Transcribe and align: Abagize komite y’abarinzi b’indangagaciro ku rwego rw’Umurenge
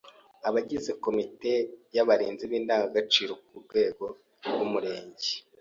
Abagize 0.47 0.91
komite 1.03 1.51
y’abarinzi 1.95 2.43
b’indangagaciro 2.51 3.33
ku 3.45 3.55
rwego 3.65 4.05
rw’Umurenge 4.47 5.29